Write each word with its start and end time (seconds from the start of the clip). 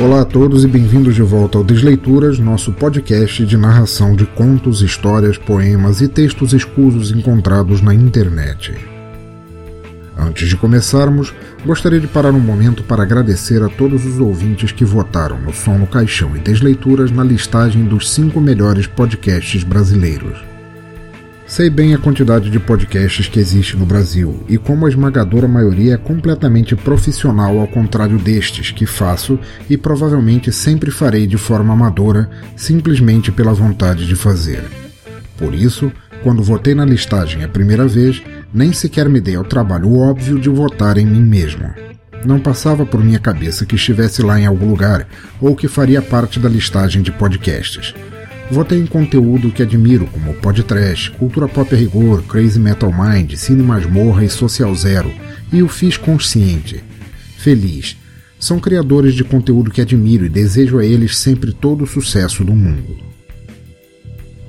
Olá 0.00 0.22
a 0.22 0.24
todos 0.24 0.64
e 0.64 0.66
bem-vindos 0.66 1.14
de 1.14 1.20
volta 1.20 1.58
ao 1.58 1.64
Desleituras, 1.64 2.38
nosso 2.38 2.72
podcast 2.72 3.44
de 3.44 3.54
narração 3.54 4.16
de 4.16 4.24
contos, 4.24 4.80
histórias, 4.80 5.36
poemas 5.36 6.00
e 6.00 6.08
textos 6.08 6.54
escusos 6.54 7.10
encontrados 7.10 7.82
na 7.82 7.92
internet. 7.92 8.74
Antes 10.16 10.48
de 10.48 10.56
começarmos, 10.56 11.34
gostaria 11.66 12.00
de 12.00 12.06
parar 12.06 12.32
um 12.32 12.40
momento 12.40 12.82
para 12.82 13.02
agradecer 13.02 13.62
a 13.62 13.68
todos 13.68 14.06
os 14.06 14.18
ouvintes 14.18 14.72
que 14.72 14.86
votaram 14.86 15.38
no 15.38 15.52
Som 15.52 15.76
no 15.76 15.86
Caixão 15.86 16.34
e 16.34 16.38
Desleituras 16.38 17.10
na 17.10 17.22
listagem 17.22 17.84
dos 17.84 18.10
cinco 18.10 18.40
melhores 18.40 18.86
podcasts 18.86 19.62
brasileiros. 19.62 20.49
Sei 21.50 21.68
bem 21.68 21.92
a 21.92 21.98
quantidade 21.98 22.48
de 22.48 22.60
podcasts 22.60 23.26
que 23.26 23.40
existe 23.40 23.76
no 23.76 23.84
Brasil 23.84 24.44
e 24.48 24.56
como 24.56 24.86
a 24.86 24.88
esmagadora 24.88 25.48
maioria 25.48 25.94
é 25.94 25.96
completamente 25.96 26.76
profissional 26.76 27.58
ao 27.58 27.66
contrário 27.66 28.18
destes 28.18 28.70
que 28.70 28.86
faço 28.86 29.36
e 29.68 29.76
provavelmente 29.76 30.52
sempre 30.52 30.92
farei 30.92 31.26
de 31.26 31.36
forma 31.36 31.72
amadora, 31.72 32.30
simplesmente 32.54 33.32
pela 33.32 33.52
vontade 33.52 34.06
de 34.06 34.14
fazer. 34.14 34.62
Por 35.36 35.52
isso, 35.52 35.90
quando 36.22 36.40
votei 36.40 36.72
na 36.72 36.84
listagem 36.84 37.42
a 37.42 37.48
primeira 37.48 37.88
vez, 37.88 38.22
nem 38.54 38.72
sequer 38.72 39.08
me 39.08 39.20
dei 39.20 39.34
ao 39.34 39.42
trabalho 39.42 39.98
óbvio 39.98 40.38
de 40.38 40.48
votar 40.48 40.98
em 40.98 41.04
mim 41.04 41.22
mesmo. 41.22 41.68
Não 42.24 42.38
passava 42.38 42.86
por 42.86 43.02
minha 43.02 43.18
cabeça 43.18 43.66
que 43.66 43.74
estivesse 43.74 44.22
lá 44.22 44.38
em 44.38 44.46
algum 44.46 44.70
lugar 44.70 45.04
ou 45.40 45.56
que 45.56 45.66
faria 45.66 46.00
parte 46.00 46.38
da 46.38 46.48
listagem 46.48 47.02
de 47.02 47.10
podcasts. 47.10 47.92
Votei 48.50 48.80
em 48.80 48.86
conteúdo 48.86 49.52
que 49.52 49.62
admiro, 49.62 50.06
como 50.08 50.34
Podtrash, 50.34 51.08
Cultura 51.10 51.46
Pop 51.46 51.72
a 51.72 51.78
Rigor, 51.78 52.22
Crazy 52.24 52.58
Metal 52.58 52.92
Mind, 52.92 53.34
Cine 53.36 53.62
Masmorra 53.62 54.24
e 54.24 54.28
Social 54.28 54.74
Zero, 54.74 55.12
e 55.52 55.62
o 55.62 55.68
fiz 55.68 55.96
consciente. 55.96 56.82
Feliz. 57.38 57.96
São 58.40 58.58
criadores 58.58 59.14
de 59.14 59.22
conteúdo 59.22 59.70
que 59.70 59.80
admiro 59.80 60.24
e 60.24 60.28
desejo 60.28 60.78
a 60.78 60.84
eles 60.84 61.16
sempre 61.16 61.52
todo 61.52 61.84
o 61.84 61.86
sucesso 61.86 62.42
do 62.42 62.52
mundo. 62.52 62.96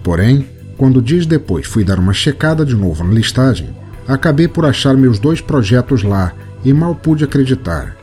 Porém, 0.03 0.47
quando 0.77 1.01
dias 1.01 1.27
depois 1.27 1.67
fui 1.67 1.83
dar 1.83 1.99
uma 1.99 2.13
checada 2.13 2.65
de 2.65 2.75
novo 2.75 3.03
na 3.03 3.13
listagem, 3.13 3.69
acabei 4.07 4.47
por 4.47 4.65
achar 4.65 4.97
meus 4.97 5.19
dois 5.19 5.41
projetos 5.41 6.01
lá 6.01 6.33
e 6.65 6.73
mal 6.73 6.95
pude 6.95 7.23
acreditar. 7.23 8.00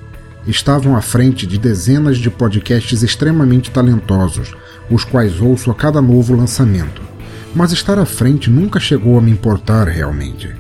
Estavam 0.48 0.96
à 0.96 1.02
frente 1.02 1.46
de 1.46 1.58
dezenas 1.58 2.16
de 2.16 2.30
podcasts 2.30 3.02
extremamente 3.02 3.70
talentosos, 3.70 4.56
os 4.90 5.04
quais 5.04 5.42
ouço 5.42 5.70
a 5.70 5.74
cada 5.74 6.00
novo 6.00 6.34
lançamento, 6.34 7.02
mas 7.54 7.70
estar 7.70 7.98
à 7.98 8.06
frente 8.06 8.48
nunca 8.48 8.80
chegou 8.80 9.18
a 9.18 9.20
me 9.20 9.30
importar 9.30 9.86
realmente. 9.86 10.50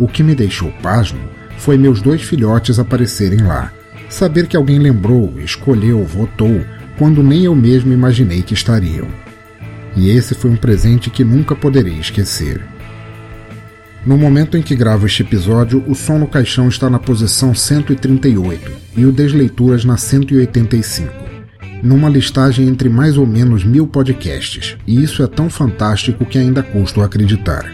O 0.00 0.08
que 0.08 0.24
me 0.24 0.34
deixou 0.34 0.72
pasmo 0.82 1.20
foi 1.58 1.78
meus 1.78 2.02
dois 2.02 2.22
filhotes 2.22 2.80
aparecerem 2.80 3.42
lá, 3.42 3.72
saber 4.10 4.48
que 4.48 4.56
alguém 4.56 4.80
lembrou, 4.80 5.32
escolheu, 5.38 6.04
votou, 6.04 6.64
quando 6.98 7.22
nem 7.22 7.44
eu 7.44 7.54
mesmo 7.54 7.92
imaginei 7.92 8.42
que 8.42 8.54
estariam. 8.54 9.06
E 9.94 10.10
esse 10.10 10.34
foi 10.34 10.50
um 10.50 10.56
presente 10.56 11.08
que 11.08 11.22
nunca 11.22 11.54
poderei 11.54 12.00
esquecer. 12.00 12.60
No 14.06 14.18
momento 14.18 14.56
em 14.56 14.62
que 14.62 14.76
gravo 14.76 15.06
este 15.06 15.22
episódio, 15.22 15.82
o 15.88 15.94
som 15.94 16.18
no 16.18 16.26
caixão 16.26 16.68
está 16.68 16.90
na 16.90 16.98
posição 16.98 17.54
138 17.54 18.70
e 18.96 19.06
o 19.06 19.12
Desleituras 19.12 19.84
na 19.84 19.96
185 19.96 21.24
numa 21.84 22.08
listagem 22.08 22.66
entre 22.66 22.88
mais 22.88 23.18
ou 23.18 23.26
menos 23.26 23.62
mil 23.62 23.86
podcasts, 23.86 24.74
e 24.86 25.02
isso 25.02 25.22
é 25.22 25.26
tão 25.26 25.50
fantástico 25.50 26.24
que 26.24 26.38
ainda 26.38 26.62
custo 26.62 27.02
acreditar. 27.02 27.70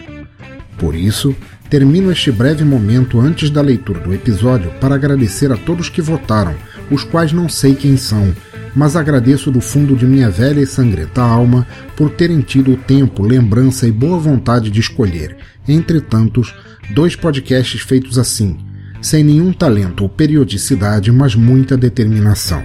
Por 0.77 0.93
isso, 0.93 1.33
termino 1.69 2.11
este 2.11 2.29
breve 2.29 2.65
momento 2.65 3.21
antes 3.21 3.49
da 3.49 3.61
leitura 3.61 4.01
do 4.01 4.13
episódio 4.13 4.69
para 4.81 4.95
agradecer 4.95 5.49
a 5.49 5.55
todos 5.55 5.87
que 5.87 6.01
votaram, 6.01 6.53
os 6.91 7.05
quais 7.05 7.31
não 7.31 7.47
sei 7.47 7.73
quem 7.73 7.95
são, 7.95 8.33
mas 8.75 8.95
agradeço 8.95 9.51
do 9.51 9.61
fundo 9.61 9.95
de 9.95 10.05
minha 10.05 10.29
velha 10.29 10.61
e 10.61 10.65
sangrenta 10.65 11.21
alma 11.21 11.67
por 11.95 12.09
terem 12.09 12.41
tido 12.41 12.73
o 12.73 12.77
tempo, 12.77 13.23
lembrança 13.23 13.87
e 13.87 13.91
boa 13.91 14.17
vontade 14.17 14.69
de 14.69 14.79
escolher, 14.79 15.37
entre 15.67 15.99
tantos, 15.99 16.53
dois 16.93 17.15
podcasts 17.15 17.81
feitos 17.81 18.17
assim, 18.17 18.57
sem 19.01 19.23
nenhum 19.23 19.51
talento 19.51 20.03
ou 20.03 20.09
periodicidade, 20.09 21.11
mas 21.11 21.35
muita 21.35 21.77
determinação. 21.77 22.63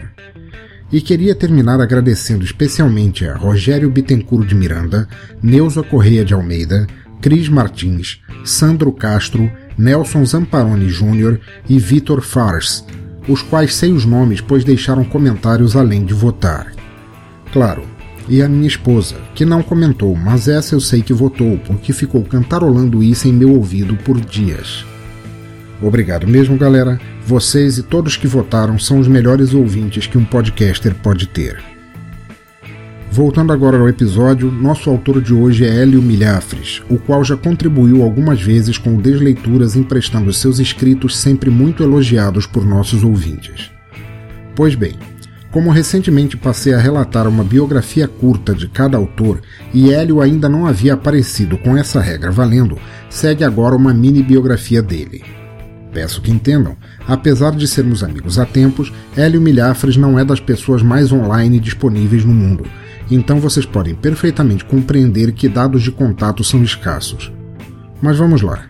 E 0.93 1.01
queria 1.01 1.35
terminar 1.35 1.81
agradecendo 1.81 2.45
especialmente 2.45 3.27
a 3.27 3.37
Rogério 3.37 3.91
Bittencourt 3.91 4.47
de 4.47 4.55
Miranda, 4.55 5.09
Neuza 5.43 5.83
Correia 5.83 6.25
de 6.25 6.33
Almeida, 6.33 6.87
Cris 7.21 7.49
Martins, 7.49 8.21
Sandro 8.45 8.93
Castro, 8.93 9.51
Nelson 9.77 10.25
Zamparoni 10.25 10.87
Jr. 10.87 11.41
e 11.69 11.79
Vitor 11.79 12.21
Fars, 12.21 12.85
os 13.29 13.43
quais 13.43 13.75
sei 13.75 13.93
os 13.93 14.05
nomes 14.05 14.41
pois 14.41 14.65
deixaram 14.65 15.05
comentários 15.05 15.77
além 15.77 16.05
de 16.05 16.15
votar. 16.15 16.73
Claro, 17.53 17.83
e 18.29 18.43
a 18.43 18.49
minha 18.49 18.67
esposa, 18.67 19.17
que 19.35 19.45
não 19.45 19.63
comentou, 19.63 20.15
mas 20.17 20.49
essa 20.49 20.75
eu 20.75 20.81
sei 20.81 21.03
que 21.03 21.13
votou, 21.13 21.59
porque 21.59 21.93
ficou 21.93 22.23
cantarolando 22.25 23.03
isso 23.03 23.29
em 23.29 23.33
meu 23.33 23.53
ouvido 23.53 23.97
por 23.97 24.21
dias. 24.21 24.85
Obrigado 25.81 26.27
mesmo, 26.27 26.57
galera. 26.57 27.01
Vocês 27.25 27.79
e 27.79 27.83
todos 27.83 28.17
que 28.17 28.27
votaram 28.27 28.79
são 28.79 28.99
os 28.99 29.09
melhores 29.09 29.53
ouvintes 29.53 30.07
que 30.07 30.17
um 30.17 30.25
podcaster 30.25 30.95
pode 30.95 31.27
ter. 31.27 31.76
Voltando 33.17 33.51
agora 33.51 33.79
ao 33.79 33.89
episódio, 33.89 34.53
nosso 34.53 34.91
autor 34.91 35.23
de 35.23 35.33
hoje 35.33 35.65
é 35.65 35.81
Hélio 35.81 36.03
Milhafres, 36.03 36.83
o 36.91 36.99
qual 36.99 37.25
já 37.25 37.35
contribuiu 37.35 38.03
algumas 38.03 38.43
vezes 38.43 38.77
com 38.77 39.01
Desleituras 39.01 39.75
emprestando 39.75 40.31
seus 40.35 40.59
escritos 40.59 41.17
sempre 41.17 41.49
muito 41.49 41.83
elogiados 41.83 42.47
por 42.47 42.63
nossos 42.63 43.03
ouvintes. 43.03 43.71
Pois 44.55 44.75
bem, 44.75 44.93
como 45.51 45.71
recentemente 45.71 46.37
passei 46.37 46.75
a 46.75 46.79
relatar 46.79 47.27
uma 47.27 47.43
biografia 47.43 48.07
curta 48.07 48.55
de 48.55 48.69
cada 48.69 48.99
autor 48.99 49.41
e 49.73 49.91
Hélio 49.91 50.21
ainda 50.21 50.47
não 50.47 50.67
havia 50.67 50.93
aparecido 50.93 51.57
com 51.57 51.75
essa 51.75 52.03
regra 52.03 52.31
valendo, 52.31 52.77
segue 53.09 53.45
agora 53.45 53.75
uma 53.75 53.95
mini 53.95 54.23
biografia 54.23 54.83
dele. 54.83 55.25
Peço 55.91 56.21
que 56.21 56.31
entendam, 56.31 56.77
apesar 57.09 57.53
de 57.53 57.67
sermos 57.67 58.05
amigos 58.05 58.39
há 58.39 58.45
tempos, 58.45 58.93
Hélio 59.17 59.41
Milhafres 59.41 59.97
não 59.97 60.19
é 60.19 60.25
das 60.25 60.39
pessoas 60.39 60.83
mais 60.83 61.11
online 61.13 61.59
disponíveis 61.59 62.23
no 62.23 62.35
mundo, 62.35 62.67
então 63.15 63.39
vocês 63.39 63.65
podem 63.65 63.95
perfeitamente 63.95 64.65
compreender 64.65 65.33
que 65.33 65.49
dados 65.49 65.83
de 65.83 65.91
contato 65.91 66.43
são 66.43 66.63
escassos. 66.63 67.33
Mas 68.03 68.19
vamos 68.19 68.43
lá. 68.43 68.67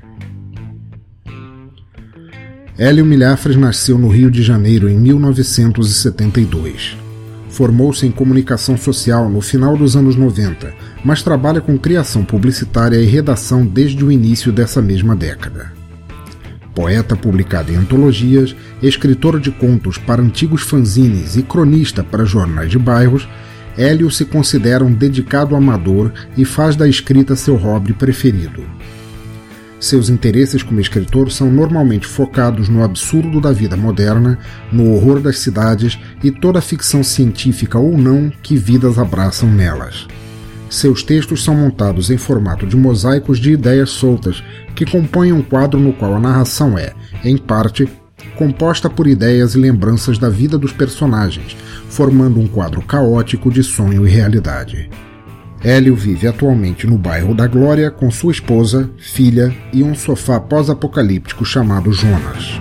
Hélio 2.78 3.06
Milhafres 3.06 3.56
nasceu 3.56 3.96
no 3.96 4.08
Rio 4.08 4.30
de 4.30 4.42
Janeiro 4.42 4.88
em 4.88 4.98
1972. 4.98 6.96
Formou-se 7.48 8.06
em 8.06 8.10
comunicação 8.10 8.76
social 8.76 9.30
no 9.30 9.40
final 9.40 9.76
dos 9.76 9.96
anos 9.96 10.14
90, 10.14 10.74
mas 11.02 11.22
trabalha 11.22 11.60
com 11.60 11.78
criação 11.78 12.22
publicitária 12.22 12.98
e 12.98 13.06
redação 13.06 13.64
desde 13.64 14.04
o 14.04 14.12
início 14.12 14.52
dessa 14.52 14.82
mesma 14.82 15.16
década 15.16 15.76
poeta 16.76 17.16
publicado 17.16 17.72
em 17.72 17.76
antologias, 17.76 18.54
escritor 18.82 19.40
de 19.40 19.50
contos 19.50 19.96
para 19.96 20.20
antigos 20.20 20.60
fanzines 20.60 21.34
e 21.34 21.42
cronista 21.42 22.04
para 22.04 22.26
jornais 22.26 22.70
de 22.70 22.78
bairros, 22.78 23.26
Hélio 23.76 24.10
se 24.10 24.24
considera 24.24 24.84
um 24.84 24.92
dedicado 24.92 25.54
amador 25.54 26.12
e 26.36 26.44
faz 26.44 26.76
da 26.76 26.88
escrita 26.88 27.36
seu 27.36 27.56
hobby 27.56 27.92
preferido. 27.92 28.64
Seus 29.78 30.08
interesses 30.08 30.62
como 30.62 30.80
escritor 30.80 31.30
são 31.30 31.50
normalmente 31.50 32.06
focados 32.06 32.68
no 32.68 32.82
absurdo 32.82 33.40
da 33.40 33.52
vida 33.52 33.76
moderna, 33.76 34.38
no 34.72 34.92
horror 34.92 35.20
das 35.20 35.38
cidades 35.38 35.98
e 36.24 36.30
toda 36.30 36.58
a 36.58 36.62
ficção 36.62 37.04
científica 37.04 37.78
ou 37.78 37.96
não 37.98 38.32
que 38.42 38.56
vidas 38.56 38.98
abraçam 38.98 39.50
nelas. 39.50 40.06
Seus 40.70 41.02
textos 41.02 41.44
são 41.44 41.54
montados 41.54 42.10
em 42.10 42.16
formato 42.16 42.66
de 42.66 42.76
mosaicos 42.76 43.38
de 43.38 43.52
ideias 43.52 43.90
soltas 43.90 44.42
que 44.74 44.84
compõem 44.84 45.32
um 45.32 45.42
quadro 45.42 45.78
no 45.78 45.92
qual 45.92 46.14
a 46.14 46.20
narração 46.20 46.76
é, 46.76 46.92
em 47.22 47.36
parte, 47.36 47.88
composta 48.36 48.88
por 48.88 49.06
ideias 49.06 49.54
e 49.54 49.58
lembranças 49.58 50.18
da 50.18 50.28
vida 50.28 50.56
dos 50.56 50.72
personagens, 50.72 51.56
formando 51.88 52.38
um 52.38 52.46
quadro 52.46 52.82
caótico 52.82 53.50
de 53.50 53.62
sonho 53.62 54.06
e 54.06 54.10
realidade. 54.10 54.88
Hélio 55.64 55.96
vive 55.96 56.28
atualmente 56.28 56.86
no 56.86 56.96
bairro 56.96 57.34
da 57.34 57.46
Glória 57.46 57.90
com 57.90 58.10
sua 58.10 58.30
esposa, 58.30 58.90
filha 58.98 59.52
e 59.72 59.82
um 59.82 59.94
sofá 59.94 60.38
pós-apocalíptico 60.38 61.44
chamado 61.44 61.92
Jonas. 61.92 62.60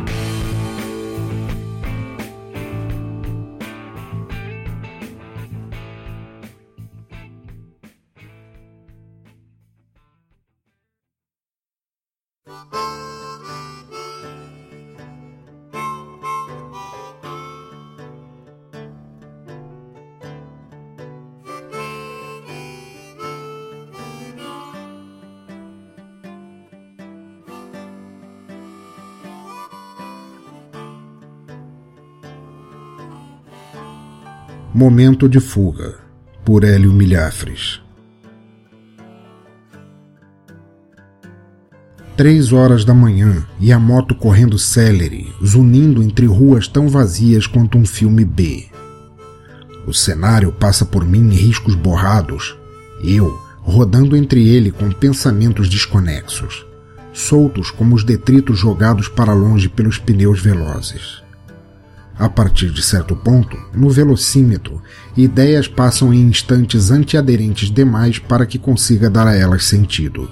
Momento 34.77 35.29
de 35.29 35.39
Fuga, 35.39 35.99
por 36.43 36.65
Hélio 36.65 36.91
Milhafres. 36.91 37.79
Três 42.17 42.51
horas 42.51 42.83
da 42.83 42.93
manhã 42.93 43.47
e 43.57 43.71
a 43.71 43.79
moto 43.79 44.13
correndo 44.13 44.59
célere, 44.59 45.33
zunindo 45.41 46.03
entre 46.03 46.25
ruas 46.25 46.67
tão 46.67 46.89
vazias 46.89 47.47
quanto 47.47 47.77
um 47.77 47.85
filme 47.85 48.25
B. 48.25 48.65
O 49.87 49.93
cenário 49.93 50.51
passa 50.51 50.85
por 50.85 51.05
mim 51.05 51.31
em 51.31 51.33
riscos 51.33 51.73
borrados, 51.73 52.57
eu 53.01 53.39
rodando 53.61 54.13
entre 54.13 54.45
ele 54.45 54.71
com 54.71 54.91
pensamentos 54.91 55.69
desconexos, 55.69 56.65
soltos 57.13 57.71
como 57.71 57.95
os 57.95 58.03
detritos 58.03 58.59
jogados 58.59 59.07
para 59.07 59.31
longe 59.31 59.69
pelos 59.69 59.97
pneus 59.97 60.41
velozes. 60.41 61.23
A 62.17 62.29
partir 62.29 62.71
de 62.71 62.81
certo 62.81 63.13
ponto, 63.13 63.57
no 63.73 63.89
velocímetro, 63.89 64.81
ideias 65.17 65.67
passam 65.67 66.13
em 66.13 66.21
instantes 66.21 66.89
antiaderentes 66.89 67.69
demais 67.69 68.19
para 68.19 68.45
que 68.45 68.57
consiga 68.57 69.09
dar 69.09 69.27
a 69.27 69.35
elas 69.35 69.65
sentido. 69.65 70.29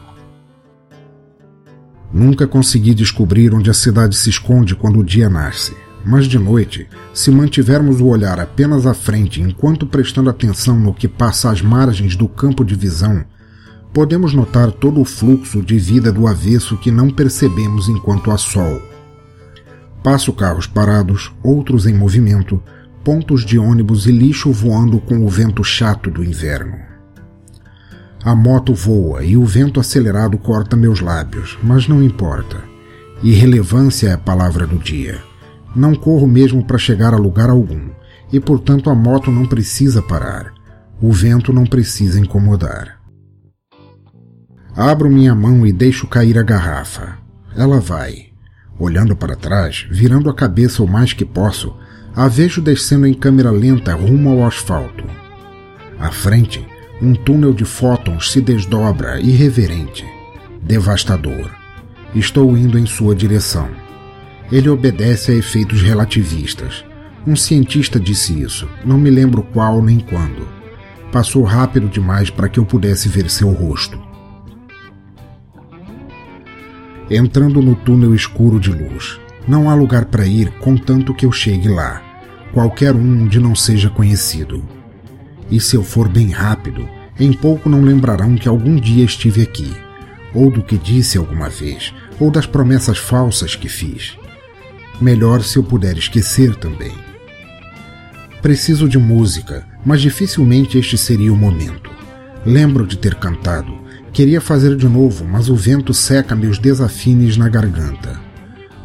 Nunca 2.12 2.48
consegui 2.48 2.94
descobrir 2.94 3.54
onde 3.54 3.70
a 3.70 3.74
cidade 3.74 4.16
se 4.16 4.30
esconde 4.30 4.76
quando 4.76 5.00
o 5.00 5.04
dia 5.04 5.30
nasce, 5.30 5.76
mas 6.06 6.26
de 6.26 6.40
noite, 6.40 6.88
se 7.14 7.30
mantivermos 7.30 8.00
o 8.00 8.08
olhar 8.08 8.40
apenas 8.40 8.86
à 8.86 8.94
frente 8.94 9.42
enquanto 9.42 9.86
prestando 9.86 10.30
atenção 10.30 10.80
no 10.80 10.94
que 10.94 11.08
passa 11.08 11.52
às 11.52 11.62
margens 11.62 12.16
do 12.16 12.30
campo 12.30 12.64
de 12.64 12.76
visão, 12.76 13.26
podemos 13.92 14.34
notar 14.34 14.72
todo 14.72 15.02
o 15.02 15.06
fluxo 15.06 15.62
de 15.62 15.78
vida 15.78 16.14
do 16.14 16.28
avesso 16.28 16.78
que 16.78 16.92
não 16.92 17.10
percebemos 17.10 17.90
enquanto 17.90 18.32
há 18.32 18.38
sol 18.38 18.93
Passo 20.04 20.34
carros 20.34 20.68
parados, 20.68 21.34
outros 21.42 21.88
em 21.88 21.94
movimento, 21.94 22.62
pontos 23.04 23.46
de 23.46 23.58
ônibus 23.58 24.06
e 24.06 24.12
lixo 24.12 24.52
voando 24.52 25.00
com 25.00 25.26
o 25.26 25.30
vento 25.30 25.64
chato 25.64 26.12
do 26.12 26.24
inverno. 26.24 26.78
A 28.24 28.36
moto 28.36 28.74
voa 28.74 29.24
e 29.24 29.38
o 29.38 29.46
vento 29.46 29.80
acelerado 29.80 30.38
corta 30.38 30.76
meus 30.76 31.00
lábios, 31.00 31.58
mas 31.64 31.88
não 31.88 32.04
importa. 32.04 32.64
Irrelevância 33.22 34.10
é 34.10 34.14
a 34.14 34.18
palavra 34.18 34.68
do 34.68 34.78
dia. 34.78 35.22
Não 35.74 35.96
corro 35.96 36.28
mesmo 36.28 36.66
para 36.66 36.78
chegar 36.78 37.14
a 37.14 37.18
lugar 37.18 37.50
algum, 37.50 37.90
e 38.32 38.40
portanto 38.40 38.90
a 38.90 38.96
moto 38.96 39.32
não 39.32 39.46
precisa 39.46 40.02
parar. 40.02 40.54
O 41.02 41.12
vento 41.12 41.54
não 41.54 41.66
precisa 41.66 42.20
incomodar. 42.20 43.00
Abro 44.76 45.10
minha 45.10 45.36
mão 45.36 45.66
e 45.66 45.72
deixo 45.72 46.08
cair 46.08 46.38
a 46.38 46.44
garrafa. 46.44 47.18
Ela 47.56 47.80
vai. 47.80 48.33
Olhando 48.80 49.16
para 49.16 49.36
trás, 49.36 49.86
virando 49.90 50.30
a 50.30 50.34
cabeça 50.34 50.82
o 50.82 50.88
mais 50.88 51.14
que 51.14 51.24
posso, 51.24 51.76
a 52.16 52.28
vejo 52.28 52.62
descendo 52.62 53.06
em 53.06 53.14
câmera 53.14 53.52
lenta 53.52 53.94
rumo 53.94 54.30
ao 54.30 54.46
asfalto. 54.46 55.04
À 56.00 56.12
frente, 56.12 56.66
um 57.02 57.14
túnel 57.14 57.54
de 57.54 57.66
fótons 57.66 58.32
se 58.32 58.42
desdobra 58.42 59.20
irreverente, 59.20 60.06
devastador. 60.62 61.52
Estou 62.16 62.58
indo 62.58 62.78
em 62.78 62.86
sua 62.86 63.16
direção. 63.16 63.70
Ele 64.52 64.70
obedece 64.70 65.32
a 65.32 65.36
efeitos 65.36 65.82
relativistas. 65.82 66.84
Um 67.26 67.36
cientista 67.36 68.00
disse 68.00 68.40
isso, 68.42 68.68
não 68.84 68.98
me 68.98 69.10
lembro 69.10 69.44
qual 69.44 69.82
nem 69.82 70.00
quando. 70.00 70.48
Passou 71.12 71.44
rápido 71.44 71.88
demais 71.88 72.30
para 72.30 72.50
que 72.50 72.60
eu 72.60 72.66
pudesse 72.66 73.08
ver 73.08 73.30
seu 73.30 73.52
rosto 73.52 74.13
entrando 77.16 77.62
no 77.62 77.76
túnel 77.76 78.14
escuro 78.14 78.60
de 78.60 78.72
luz. 78.72 79.20
Não 79.48 79.70
há 79.70 79.76
lugar 79.76 80.06
para 80.06 80.26
ir 80.26 80.52
contanto 80.60 81.14
que 81.14 81.26
eu 81.26 81.32
chegue 81.32 81.68
lá, 81.68 82.02
qualquer 82.54 82.96
um 82.96 83.24
onde 83.24 83.40
não 83.40 83.56
seja 83.56 83.90
conhecido. 83.90 84.64
E 85.52 85.60
se 85.60 85.76
eu 85.76 85.84
for 85.84 86.08
bem 86.08 86.30
rápido, 86.30 86.88
em 87.20 87.34
pouco 87.34 87.70
não 87.70 87.82
lembrarão 87.82 88.36
que 88.36 88.48
algum 88.48 88.76
dia 88.76 89.04
estive 89.04 89.42
aqui, 89.42 89.72
ou 90.34 90.50
do 90.50 90.64
que 90.64 90.78
disse 90.78 91.18
alguma 91.18 91.50
vez, 91.50 91.94
ou 92.20 92.32
das 92.32 92.46
promessas 92.46 92.98
falsas 92.98 93.56
que 93.56 93.68
fiz. 93.68 94.18
Melhor 95.02 95.42
se 95.44 95.58
eu 95.58 95.64
puder 95.64 95.98
esquecer 95.98 96.56
também. 96.56 96.94
Preciso 98.42 98.88
de 98.88 98.98
música, 98.98 99.66
mas 99.86 100.02
dificilmente 100.02 100.78
este 100.78 100.98
seria 100.98 101.32
o 101.32 101.38
momento. 101.38 101.92
Lembro 102.46 102.86
de 102.86 102.98
ter 102.98 103.16
cantado, 103.16 103.83
Queria 104.14 104.40
fazer 104.40 104.76
de 104.76 104.88
novo, 104.88 105.26
mas 105.26 105.50
o 105.50 105.56
vento 105.56 105.92
seca 105.92 106.36
meus 106.36 106.60
desafines 106.60 107.36
na 107.36 107.50
garganta. 107.50 108.22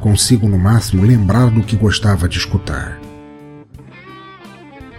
Consigo 0.00 0.48
no 0.48 0.58
máximo 0.58 1.04
lembrar 1.04 1.50
do 1.50 1.62
que 1.62 1.76
gostava 1.76 2.26
de 2.26 2.38
escutar. 2.38 2.98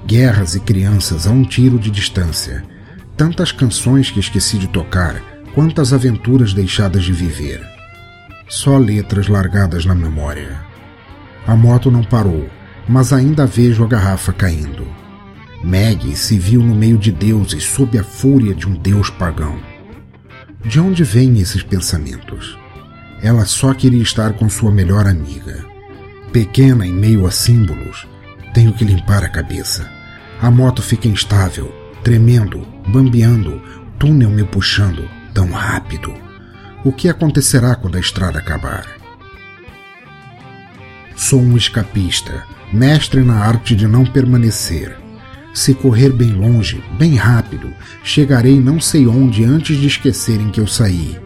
Guerras 0.05 0.53
e 0.53 0.59
crianças 0.59 1.25
a 1.25 1.31
um 1.31 1.43
tiro 1.43 1.79
de 1.79 1.89
distância. 1.89 2.63
Tantas 3.17 3.51
canções 3.51 4.11
que 4.11 4.19
esqueci 4.19 4.59
de 4.59 4.67
tocar, 4.67 5.19
quantas 5.55 5.93
aventuras 5.93 6.53
deixadas 6.53 7.03
de 7.03 7.11
viver. 7.11 7.65
Só 8.47 8.77
letras 8.77 9.27
largadas 9.27 9.83
na 9.83 9.95
memória. 9.95 10.61
A 11.47 11.55
moto 11.55 11.89
não 11.89 12.03
parou, 12.03 12.47
mas 12.87 13.11
ainda 13.11 13.47
vejo 13.47 13.83
a 13.83 13.87
garrafa 13.87 14.31
caindo. 14.31 14.87
Maggie 15.63 16.15
se 16.15 16.37
viu 16.37 16.61
no 16.61 16.75
meio 16.75 16.99
de 16.99 17.11
deuses 17.11 17.63
sob 17.63 17.97
a 17.97 18.03
fúria 18.03 18.53
de 18.53 18.67
um 18.67 18.75
deus 18.75 19.09
pagão. 19.09 19.68
De 20.63 20.77
onde 20.77 21.05
vêm 21.05 21.39
esses 21.39 21.63
pensamentos? 21.63 22.57
Ela 23.21 23.45
só 23.45 23.73
queria 23.73 24.03
estar 24.03 24.33
com 24.33 24.49
sua 24.49 24.71
melhor 24.71 25.07
amiga. 25.07 25.65
Pequena 26.33 26.85
em 26.85 26.91
meio 26.91 27.25
a 27.25 27.31
símbolos, 27.31 28.05
tenho 28.53 28.73
que 28.73 28.83
limpar 28.83 29.23
a 29.23 29.29
cabeça. 29.29 29.89
A 30.41 30.51
moto 30.51 30.81
fica 30.81 31.07
instável, 31.07 31.73
tremendo, 32.03 32.67
bambeando, 32.87 33.61
túnel 33.97 34.29
me 34.29 34.43
puxando 34.43 35.09
tão 35.33 35.49
rápido. 35.49 36.13
O 36.83 36.91
que 36.91 37.07
acontecerá 37.07 37.75
quando 37.75 37.95
a 37.95 38.01
estrada 38.01 38.39
acabar? 38.39 38.85
Sou 41.15 41.39
um 41.39 41.55
escapista, 41.55 42.43
mestre 42.73 43.21
na 43.21 43.45
arte 43.45 43.73
de 43.73 43.87
não 43.87 44.05
permanecer. 44.05 44.98
Se 45.59 45.73
correr 45.73 46.13
bem 46.13 46.31
longe, 46.31 46.81
bem 46.97 47.15
rápido, 47.15 47.73
chegarei 48.01 48.57
não 48.57 48.79
sei 48.79 49.05
onde 49.05 49.43
antes 49.43 49.75
de 49.75 49.87
esquecerem 49.87 50.49
que 50.51 50.61
eu 50.61 50.65
saí. 50.65 51.19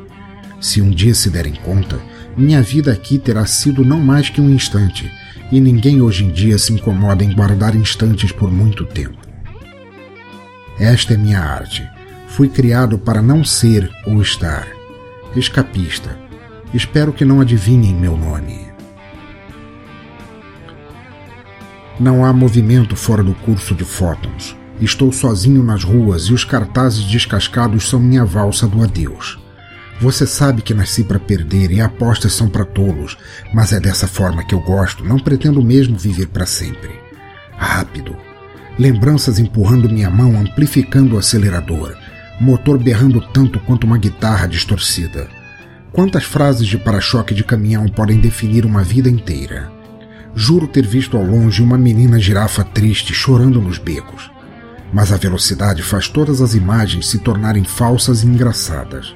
Se 0.59 0.81
um 0.81 0.89
dia 0.89 1.13
se 1.13 1.29
derem 1.29 1.53
conta, 1.53 2.01
minha 2.35 2.59
vida 2.59 2.91
aqui 2.91 3.19
terá 3.19 3.45
sido 3.45 3.85
não 3.85 3.99
mais 3.99 4.31
que 4.31 4.41
um 4.41 4.49
instante, 4.49 5.07
e 5.51 5.59
ninguém 5.59 6.01
hoje 6.01 6.23
em 6.23 6.31
dia 6.31 6.57
se 6.57 6.73
incomoda 6.73 7.23
em 7.23 7.31
guardar 7.31 7.75
instantes 7.75 8.31
por 8.31 8.49
muito 8.51 8.85
tempo. 8.85 9.19
Esta 10.79 11.13
é 11.13 11.17
minha 11.17 11.39
arte. 11.39 11.87
Fui 12.27 12.49
criado 12.49 12.97
para 12.97 13.21
não 13.21 13.43
ser 13.43 13.87
ou 14.03 14.19
estar. 14.19 14.67
Escapista. 15.35 16.17
Espero 16.73 17.13
que 17.13 17.23
não 17.23 17.39
adivinhem 17.39 17.93
meu 17.93 18.17
nome. 18.17 18.72
Não 21.99 22.25
há 22.25 22.33
movimento 22.33 22.95
fora 22.95 23.23
do 23.23 23.35
curso 23.35 23.75
de 23.75 23.83
fótons. 23.83 24.55
Estou 24.81 25.11
sozinho 25.11 25.63
nas 25.63 25.83
ruas 25.83 26.23
e 26.23 26.33
os 26.33 26.43
cartazes 26.43 27.03
descascados 27.03 27.87
são 27.87 27.99
minha 27.99 28.25
valsa 28.25 28.67
do 28.67 28.83
adeus. 28.83 29.39
Você 30.01 30.25
sabe 30.25 30.61
que 30.61 30.73
nasci 30.73 31.03
para 31.03 31.19
perder 31.19 31.71
e 31.71 31.79
apostas 31.79 32.33
são 32.33 32.49
para 32.49 32.65
tolos, 32.65 33.15
mas 33.53 33.71
é 33.71 33.79
dessa 33.79 34.07
forma 34.07 34.43
que 34.43 34.55
eu 34.55 34.59
gosto, 34.59 35.05
não 35.05 35.19
pretendo 35.19 35.63
mesmo 35.63 35.97
viver 35.97 36.27
para 36.27 36.45
sempre. 36.45 36.91
Rápido. 37.55 38.15
Lembranças 38.77 39.37
empurrando 39.37 39.87
minha 39.87 40.09
mão, 40.09 40.39
amplificando 40.39 41.15
o 41.15 41.19
acelerador. 41.19 41.95
Motor 42.41 42.79
berrando 42.79 43.21
tanto 43.21 43.59
quanto 43.59 43.85
uma 43.85 43.99
guitarra 43.99 44.47
distorcida. 44.47 45.27
Quantas 45.91 46.23
frases 46.23 46.67
de 46.67 46.77
para-choque 46.79 47.35
de 47.35 47.43
caminhão 47.43 47.87
podem 47.87 48.19
definir 48.19 48.65
uma 48.65 48.83
vida 48.83 49.09
inteira? 49.09 49.71
Juro 50.35 50.67
ter 50.67 50.85
visto 50.85 51.15
ao 51.15 51.23
longe 51.23 51.61
uma 51.61 51.77
menina 51.77 52.19
girafa 52.19 52.63
triste 52.63 53.13
chorando 53.13 53.61
nos 53.61 53.77
becos. 53.77 54.31
Mas 54.91 55.11
a 55.11 55.17
velocidade 55.17 55.81
faz 55.81 56.07
todas 56.07 56.41
as 56.41 56.55
imagens 56.55 57.07
se 57.07 57.19
tornarem 57.19 57.63
falsas 57.63 58.23
e 58.23 58.27
engraçadas. 58.27 59.15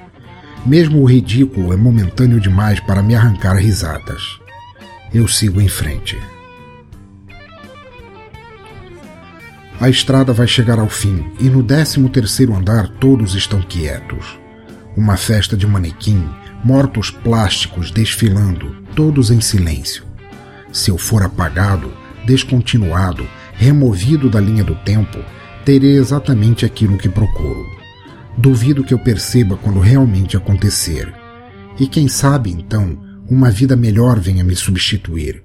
Mesmo 0.65 1.01
o 1.01 1.05
ridículo 1.05 1.74
é 1.74 1.75
momentâneo 1.75 2.39
demais 2.39 2.79
para 2.79 3.01
me 3.01 3.15
arrancar 3.15 3.55
risadas. 3.55 4.21
Eu 5.13 5.27
sigo 5.27 5.62
em 5.62 5.67
frente. 5.67 6.17
A 9.79 9.89
estrada 9.89 10.33
vai 10.33 10.47
chegar 10.47 10.79
ao 10.79 10.89
fim 10.89 11.31
e 11.39 11.50
no 11.50 11.62
décimo 11.62 12.09
terceiro 12.09 12.55
andar 12.55 12.88
todos 12.88 13.36
estão 13.36 13.62
quietos. 13.62 14.39
Uma 14.95 15.15
festa 15.15 15.55
de 15.55 15.67
manequim, 15.67 16.27
mortos 16.63 17.12
plásticos 17.12 17.91
desfilando, 17.91 18.75
todos 18.95 19.29
em 19.29 19.39
silêncio. 19.39 20.07
Se 20.77 20.91
eu 20.91 20.98
for 20.98 21.24
apagado, 21.24 21.91
descontinuado, 22.24 23.27
removido 23.53 24.29
da 24.29 24.39
linha 24.39 24.63
do 24.63 24.75
tempo, 24.75 25.17
terei 25.65 25.98
exatamente 25.98 26.67
aquilo 26.67 27.00
que 27.00 27.10
procuro. 27.10 27.65
Duvido 28.38 28.84
que 28.84 28.93
eu 28.93 29.00
perceba 29.00 29.57
quando 29.57 29.79
realmente 29.79 30.38
acontecer. 30.38 31.12
E 31.79 31.88
quem 31.88 32.07
sabe, 32.07 32.51
então, 32.51 32.96
uma 33.27 33.50
vida 33.50 33.75
melhor 33.75 34.19
venha 34.19 34.43
me 34.43 34.55
substituir. 34.55 35.41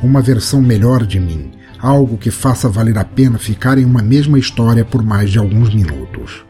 Uma 0.00 0.22
versão 0.22 0.62
melhor 0.62 1.04
de 1.04 1.18
mim, 1.18 1.50
algo 1.80 2.16
que 2.16 2.30
faça 2.30 2.68
valer 2.68 2.96
a 2.96 3.04
pena 3.04 3.38
ficar 3.38 3.78
em 3.78 3.84
uma 3.84 4.02
mesma 4.02 4.38
história 4.38 4.84
por 4.84 5.02
mais 5.02 5.32
de 5.32 5.38
alguns 5.40 5.74
minutos. 5.74 6.44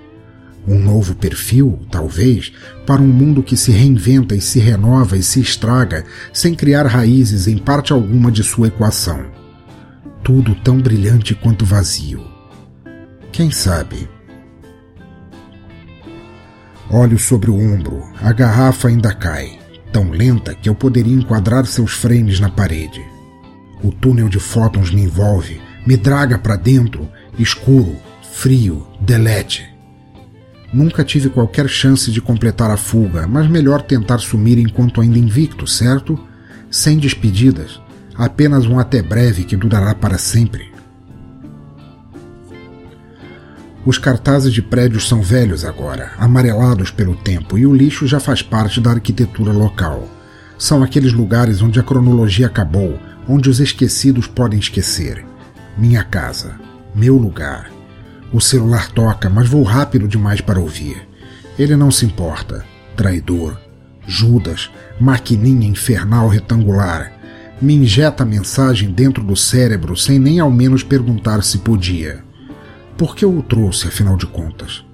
Um 0.66 0.80
novo 0.80 1.14
perfil, 1.14 1.78
talvez, 1.90 2.52
para 2.84 3.00
um 3.00 3.06
mundo 3.06 3.42
que 3.42 3.56
se 3.56 3.70
reinventa 3.70 4.34
e 4.34 4.40
se 4.40 4.58
renova 4.58 5.16
e 5.16 5.22
se 5.22 5.40
estraga 5.40 6.04
sem 6.32 6.54
criar 6.54 6.86
raízes 6.86 7.46
em 7.46 7.56
parte 7.56 7.92
alguma 7.92 8.32
de 8.32 8.42
sua 8.42 8.66
equação. 8.66 9.26
Tudo 10.24 10.56
tão 10.56 10.80
brilhante 10.80 11.36
quanto 11.36 11.64
vazio. 11.64 12.20
Quem 13.30 13.50
sabe? 13.50 14.08
Olho 16.90 17.18
sobre 17.18 17.50
o 17.50 17.54
ombro, 17.54 18.02
a 18.20 18.32
garrafa 18.32 18.88
ainda 18.88 19.14
cai, 19.14 19.58
tão 19.92 20.10
lenta 20.10 20.52
que 20.54 20.68
eu 20.68 20.74
poderia 20.74 21.14
enquadrar 21.14 21.64
seus 21.66 21.92
frames 21.92 22.40
na 22.40 22.48
parede. 22.48 23.04
O 23.84 23.92
túnel 23.92 24.28
de 24.28 24.40
fótons 24.40 24.90
me 24.90 25.02
envolve, 25.02 25.60
me 25.86 25.96
draga 25.96 26.38
para 26.38 26.56
dentro, 26.56 27.08
escuro, 27.38 27.96
frio, 28.32 28.84
delete. 29.00 29.75
Nunca 30.72 31.04
tive 31.04 31.28
qualquer 31.28 31.68
chance 31.68 32.10
de 32.10 32.20
completar 32.20 32.70
a 32.70 32.76
fuga, 32.76 33.26
mas 33.26 33.48
melhor 33.48 33.82
tentar 33.82 34.18
sumir 34.18 34.58
enquanto 34.58 35.00
ainda 35.00 35.18
invicto, 35.18 35.66
certo? 35.66 36.18
Sem 36.70 36.98
despedidas, 36.98 37.80
apenas 38.14 38.66
um 38.66 38.78
até 38.78 39.00
breve 39.02 39.44
que 39.44 39.56
durará 39.56 39.94
para 39.94 40.18
sempre. 40.18 40.74
Os 43.86 43.98
cartazes 43.98 44.52
de 44.52 44.60
prédios 44.60 45.06
são 45.06 45.22
velhos 45.22 45.64
agora, 45.64 46.10
amarelados 46.18 46.90
pelo 46.90 47.14
tempo, 47.14 47.56
e 47.56 47.64
o 47.64 47.72
lixo 47.72 48.04
já 48.04 48.18
faz 48.18 48.42
parte 48.42 48.80
da 48.80 48.90
arquitetura 48.90 49.52
local. 49.52 50.08
São 50.58 50.82
aqueles 50.82 51.12
lugares 51.12 51.62
onde 51.62 51.78
a 51.78 51.84
cronologia 51.84 52.48
acabou, 52.48 52.98
onde 53.28 53.48
os 53.48 53.60
esquecidos 53.60 54.26
podem 54.26 54.58
esquecer. 54.58 55.24
Minha 55.78 56.02
casa, 56.02 56.56
meu 56.96 57.16
lugar. 57.16 57.75
O 58.32 58.40
celular 58.40 58.90
toca, 58.90 59.30
mas 59.30 59.48
vou 59.48 59.62
rápido 59.62 60.08
demais 60.08 60.40
para 60.40 60.60
ouvir. 60.60 61.08
Ele 61.58 61.76
não 61.76 61.90
se 61.90 62.04
importa. 62.04 62.64
Traidor. 62.96 63.56
Judas, 64.06 64.70
maquininha 65.00 65.68
infernal 65.68 66.28
retangular. 66.28 67.12
Me 67.60 67.74
injeta 67.74 68.22
a 68.22 68.26
mensagem 68.26 68.90
dentro 68.90 69.22
do 69.22 69.34
cérebro 69.34 69.96
sem 69.96 70.18
nem 70.18 70.38
ao 70.40 70.50
menos 70.50 70.82
perguntar 70.82 71.42
se 71.42 71.58
podia. 71.58 72.22
Por 72.96 73.16
que 73.16 73.24
eu 73.24 73.36
o 73.36 73.42
trouxe, 73.42 73.88
afinal 73.88 74.16
de 74.16 74.26
contas? 74.26 74.84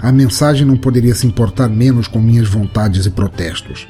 A 0.00 0.12
mensagem 0.12 0.66
não 0.66 0.76
poderia 0.76 1.14
se 1.14 1.26
importar 1.26 1.68
menos 1.68 2.06
com 2.06 2.20
minhas 2.20 2.48
vontades 2.48 3.06
e 3.06 3.10
protestos 3.10 3.88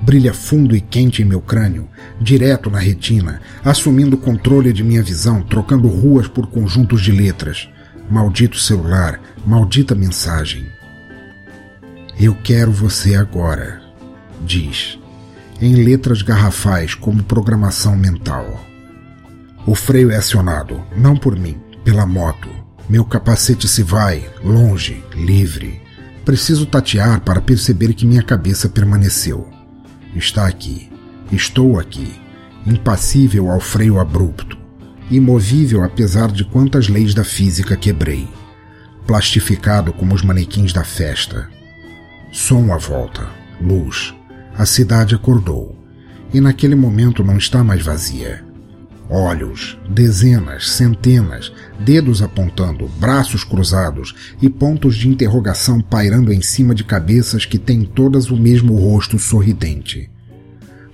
brilha 0.00 0.32
fundo 0.32 0.74
e 0.74 0.80
quente 0.80 1.22
em 1.22 1.24
meu 1.24 1.40
crânio, 1.40 1.88
direto 2.20 2.70
na 2.70 2.78
retina, 2.78 3.40
assumindo 3.64 4.16
o 4.16 4.18
controle 4.18 4.72
de 4.72 4.82
minha 4.82 5.02
visão, 5.02 5.42
trocando 5.42 5.88
ruas 5.88 6.26
por 6.26 6.46
conjuntos 6.46 7.02
de 7.02 7.12
letras. 7.12 7.68
Maldito 8.10 8.58
celular, 8.58 9.20
maldita 9.46 9.94
mensagem. 9.94 10.66
Eu 12.18 12.34
quero 12.34 12.72
você 12.72 13.14
agora, 13.14 13.80
diz, 14.44 14.98
em 15.60 15.76
letras 15.76 16.20
garrafais 16.20 16.94
como 16.94 17.22
programação 17.22 17.96
mental. 17.96 18.66
O 19.66 19.74
freio 19.74 20.10
é 20.10 20.16
acionado, 20.16 20.82
não 20.96 21.16
por 21.16 21.38
mim, 21.38 21.56
pela 21.84 22.04
moto. 22.04 22.48
Meu 22.88 23.04
capacete 23.04 23.68
se 23.68 23.82
vai, 23.82 24.28
longe, 24.42 25.04
livre. 25.14 25.80
Preciso 26.24 26.66
tatear 26.66 27.20
para 27.20 27.40
perceber 27.40 27.94
que 27.94 28.06
minha 28.06 28.22
cabeça 28.22 28.68
permaneceu 28.68 29.48
está 30.14 30.46
aqui. 30.46 30.90
Estou 31.30 31.78
aqui, 31.78 32.12
impassível 32.66 33.50
ao 33.50 33.60
freio 33.60 34.00
abrupto, 34.00 34.58
immovível 35.10 35.82
apesar 35.82 36.30
de 36.30 36.44
quantas 36.44 36.88
leis 36.88 37.14
da 37.14 37.24
física 37.24 37.76
quebrei, 37.76 38.28
plastificado 39.06 39.92
como 39.92 40.14
os 40.14 40.22
manequins 40.22 40.72
da 40.72 40.84
festa. 40.84 41.48
Som 42.32 42.72
à 42.72 42.78
volta, 42.78 43.28
luz. 43.60 44.14
A 44.56 44.64
cidade 44.64 45.14
acordou, 45.14 45.76
e 46.32 46.40
naquele 46.40 46.74
momento 46.74 47.24
não 47.24 47.36
está 47.36 47.64
mais 47.64 47.82
vazia. 47.82 48.44
Olhos, 49.08 49.76
dezenas, 49.88 50.70
centenas, 50.70 51.52
dedos 51.80 52.22
apontando, 52.22 52.86
braços 52.86 53.42
cruzados 53.42 54.14
e 54.40 54.48
pontos 54.48 54.94
de 54.94 55.08
interrogação 55.08 55.80
pairando 55.80 56.32
em 56.32 56.40
cima 56.40 56.72
de 56.72 56.84
cabeças 56.84 57.44
que 57.44 57.58
têm 57.58 57.84
todas 57.84 58.30
o 58.30 58.36
mesmo 58.36 58.76
rosto 58.76 59.18
sorridente. 59.18 60.08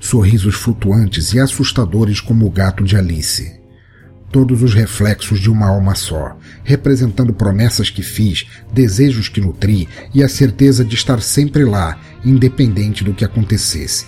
Sorrisos 0.01 0.55
flutuantes 0.55 1.35
e 1.35 1.41
assustadores 1.41 2.19
como 2.19 2.47
o 2.47 2.51
gato 2.51 2.85
de 2.85 2.97
Alice. 2.97 3.66
Todos 4.30 4.62
os 4.62 4.75
reflexos 4.75 5.40
de 5.40 5.50
uma 5.50 5.68
alma 5.68 5.95
só, 5.95 6.37
representando 6.64 7.33
promessas 7.33 7.90
que 7.90 8.02
fiz, 8.02 8.47
desejos 8.73 9.28
que 9.28 9.40
nutri 9.40 9.88
e 10.12 10.23
a 10.23 10.28
certeza 10.28 10.85
de 10.85 10.95
estar 10.95 11.21
sempre 11.23 11.64
lá, 11.64 11.99
independente 12.25 13.04
do 13.04 13.14
que 13.14 13.25
acontecesse. 13.25 14.06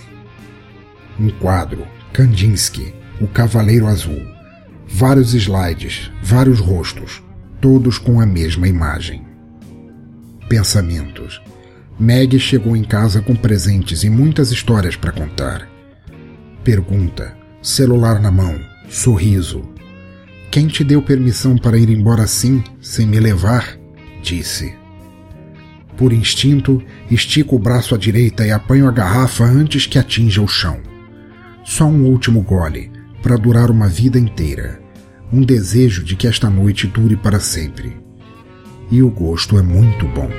Um 1.19 1.29
quadro, 1.29 1.87
Kandinsky, 2.13 2.93
o 3.19 3.27
Cavaleiro 3.27 3.87
Azul. 3.87 4.21
Vários 4.87 5.33
slides, 5.33 6.11
vários 6.21 6.59
rostos, 6.59 7.23
todos 7.61 7.97
com 7.97 8.19
a 8.19 8.25
mesma 8.25 8.67
imagem. 8.67 9.25
Pensamentos. 10.47 11.41
Meg 11.99 12.39
chegou 12.39 12.75
em 12.75 12.83
casa 12.83 13.21
com 13.21 13.35
presentes 13.35 14.03
e 14.03 14.09
muitas 14.09 14.51
histórias 14.51 14.95
para 14.95 15.11
contar. 15.11 15.69
Pergunta. 16.63 17.37
Celular 17.61 18.21
na 18.21 18.31
mão. 18.31 18.57
Sorriso. 18.89 19.78
Quem 20.51 20.65
te 20.67 20.83
deu 20.83 20.99
permissão 20.99 21.55
para 21.55 21.77
ir 21.77 21.89
embora 21.89 22.23
assim, 22.23 22.63
sem 22.81 23.05
me 23.05 23.19
levar? 23.19 23.77
Disse. 24.23 24.73
Por 25.95 26.11
instinto, 26.11 26.81
estico 27.11 27.55
o 27.55 27.59
braço 27.59 27.93
à 27.93 27.97
direita 27.97 28.47
e 28.47 28.51
apanho 28.51 28.87
a 28.87 28.91
garrafa 28.91 29.43
antes 29.43 29.85
que 29.85 29.99
atinja 29.99 30.41
o 30.41 30.47
chão. 30.47 30.79
Só 31.63 31.85
um 31.85 32.05
último 32.05 32.41
gole, 32.41 32.91
para 33.21 33.37
durar 33.37 33.69
uma 33.69 33.87
vida 33.87 34.17
inteira, 34.17 34.81
um 35.31 35.41
desejo 35.41 36.03
de 36.03 36.15
que 36.15 36.27
esta 36.27 36.49
noite 36.49 36.87
dure 36.87 37.15
para 37.15 37.39
sempre. 37.39 37.97
E 38.89 39.03
o 39.03 39.09
gosto 39.11 39.59
é 39.59 39.61
muito 39.61 40.07
bom. 40.07 40.29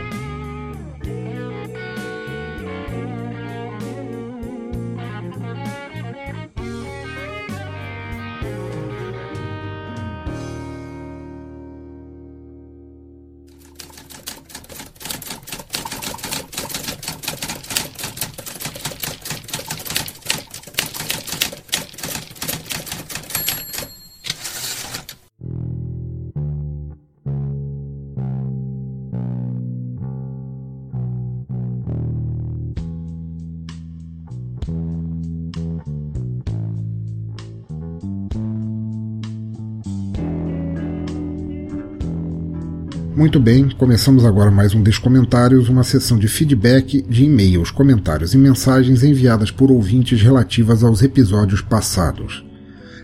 Muito 43.20 43.38
bem, 43.38 43.68
começamos 43.68 44.24
agora 44.24 44.50
mais 44.50 44.74
um 44.74 44.82
Descomentários, 44.82 45.68
uma 45.68 45.84
sessão 45.84 46.18
de 46.18 46.26
feedback 46.26 47.02
de 47.02 47.24
e-mails, 47.26 47.70
comentários 47.70 48.32
e 48.32 48.38
mensagens 48.38 49.04
enviadas 49.04 49.50
por 49.50 49.70
ouvintes 49.70 50.22
relativas 50.22 50.82
aos 50.82 51.02
episódios 51.02 51.60
passados. 51.60 52.42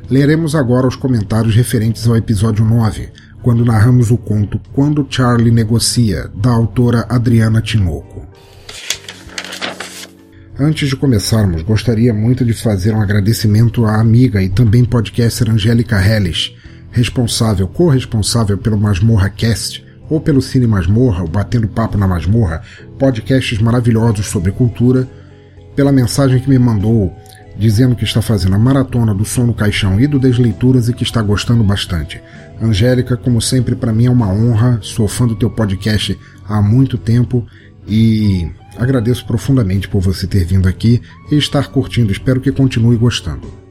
Leremos 0.09 0.55
agora 0.55 0.87
os 0.87 0.97
comentários 0.97 1.55
referentes 1.55 2.09
ao 2.09 2.17
episódio 2.17 2.65
9, 2.65 3.11
quando 3.43 3.63
narramos 3.63 4.11
o 4.11 4.17
conto 4.17 4.59
Quando 4.73 5.07
Charlie 5.11 5.51
Negocia, 5.51 6.31
da 6.35 6.49
autora 6.49 7.05
Adriana 7.11 7.61
Tinoco. 7.61 8.27
Antes 10.59 10.89
de 10.89 10.97
começarmos, 10.97 11.61
gostaria 11.61 12.15
muito 12.15 12.43
de 12.43 12.55
fazer 12.55 12.95
um 12.95 13.03
agradecimento 13.03 13.85
à 13.85 14.01
amiga 14.01 14.43
e 14.43 14.49
também 14.49 14.83
podcaster 14.83 15.51
Angélica 15.51 16.01
Helles, 16.01 16.57
responsável, 16.91 17.69
corresponsável 17.69 18.57
pelo 18.57 18.79
Masmorra 18.79 19.29
Cast, 19.29 19.85
ou 20.09 20.21
pelo 20.21 20.43
Cine 20.43 20.67
Masmorra, 20.67 21.23
ou 21.23 21.29
Batendo 21.29 21.69
Papo 21.69 21.99
na 21.99 22.07
Masmorra, 22.07 22.63
podcasts 22.99 23.59
maravilhosos 23.59 24.27
sobre 24.27 24.53
cultura, 24.53 25.09
pela 25.75 25.93
mensagem 25.93 26.41
que 26.41 26.49
me 26.49 26.59
mandou 26.59 27.15
dizendo 27.59 27.97
que 27.97 28.05
está 28.05 28.21
fazendo 28.21 28.55
a 28.55 28.59
maratona 28.59 29.15
do 29.15 29.25
som 29.25 29.45
no 29.47 29.55
caixão 29.55 29.99
e 29.99 30.07
do 30.07 30.19
Desleituras 30.19 30.89
e 30.89 30.93
que 30.93 31.03
está 31.03 31.23
gostando 31.23 31.65
bastante. 31.65 32.21
Angélica, 32.61 33.17
como 33.17 33.41
sempre, 33.41 33.75
para 33.75 33.93
mim 33.93 34.07
é 34.07 34.11
uma 34.11 34.29
honra, 34.29 34.79
sou 34.83 35.09
fã 35.09 35.27
do 35.27 35.37
teu 35.37 35.51
podcast 35.51 36.19
há 36.47 36.61
muito 36.61 36.99
tempo 36.99 37.47
e 37.89 38.51
agradeço 38.77 39.25
profundamente 39.27 39.89
por 39.89 40.01
você 40.01 40.27
ter 40.27 40.45
vindo 40.45 40.69
aqui 40.69 41.01
e 41.31 41.37
estar 41.37 41.69
curtindo. 41.69 42.13
Espero 42.13 42.41
que 42.41 42.53
continue 42.53 42.97
gostando. 42.97 43.66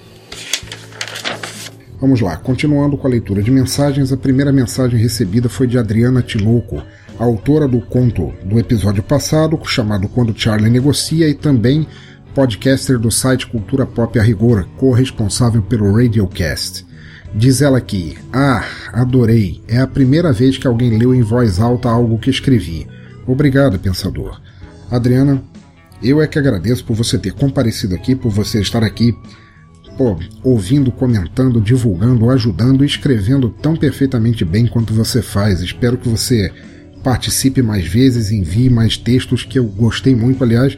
Vamos 1.99 2.19
lá, 2.19 2.35
continuando 2.35 2.97
com 2.97 3.07
a 3.07 3.09
leitura 3.09 3.41
de 3.41 3.49
mensagens, 3.49 4.11
a 4.11 4.17
primeira 4.17 4.51
mensagem 4.51 4.99
recebida 4.99 5.47
foi 5.47 5.65
de 5.65 5.77
Adriana 5.77 6.21
Tinoco, 6.21 6.83
autora 7.17 7.67
do 7.67 7.79
conto 7.79 8.33
do 8.43 8.59
episódio 8.59 9.01
passado, 9.01 9.57
chamado 9.63 10.09
Quando 10.09 10.37
Charlie 10.37 10.69
Negocia, 10.69 11.29
e 11.29 11.33
também 11.33 11.87
podcaster 12.33 12.99
do 12.99 13.09
site 13.09 13.47
Cultura 13.47 13.85
Pop 13.85 14.19
a 14.19 14.21
Rigor, 14.21 14.67
corresponsável 14.77 15.61
pelo 15.61 15.95
Radiocast. 15.95 16.85
Diz 17.33 17.61
ela 17.61 17.77
aqui: 17.77 18.17
Ah, 18.31 18.65
adorei. 18.91 19.61
É 19.67 19.77
a 19.77 19.87
primeira 19.87 20.33
vez 20.33 20.57
que 20.57 20.67
alguém 20.67 20.97
leu 20.97 21.15
em 21.15 21.21
voz 21.21 21.59
alta 21.59 21.89
algo 21.89 22.19
que 22.19 22.29
escrevi. 22.29 22.87
Obrigado, 23.25 23.79
pensador. 23.79 24.39
Adriana, 24.91 25.41
eu 26.03 26.21
é 26.21 26.27
que 26.27 26.37
agradeço 26.37 26.83
por 26.83 26.95
você 26.95 27.17
ter 27.17 27.33
comparecido 27.33 27.95
aqui, 27.95 28.15
por 28.15 28.29
você 28.29 28.59
estar 28.59 28.83
aqui, 28.83 29.17
pô, 29.97 30.17
ouvindo, 30.43 30.91
comentando, 30.91 31.61
divulgando, 31.61 32.29
ajudando 32.29 32.83
e 32.83 32.87
escrevendo 32.87 33.49
tão 33.49 33.75
perfeitamente 33.75 34.43
bem 34.43 34.67
quanto 34.67 34.93
você 34.93 35.21
faz. 35.21 35.61
Espero 35.61 35.97
que 35.97 36.09
você 36.09 36.51
participe 37.03 37.61
mais 37.61 37.85
vezes, 37.85 38.31
envie 38.31 38.69
mais 38.69 38.97
textos 38.97 39.43
que 39.43 39.59
eu 39.59 39.65
gostei 39.65 40.15
muito, 40.15 40.43
aliás 40.43 40.77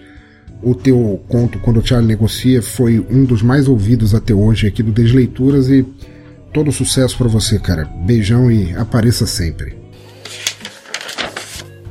o 0.62 0.74
teu 0.74 1.22
conto, 1.28 1.60
quando 1.60 1.80
o 1.80 1.86
Charlie 1.86 2.08
negocia, 2.08 2.62
foi 2.62 3.00
um 3.10 3.24
dos 3.24 3.42
mais 3.42 3.68
ouvidos 3.68 4.16
até 4.16 4.34
hoje 4.34 4.68
aqui 4.68 4.82
do 4.82 4.92
Desleituras 4.92 5.70
e 5.70 5.86
todo 6.54 6.72
sucesso 6.72 7.18
para 7.18 7.28
você, 7.28 7.60
cara. 7.60 7.86
Beijão 7.86 8.52
e 8.52 8.74
apareça 8.74 9.26
sempre. 9.26 9.78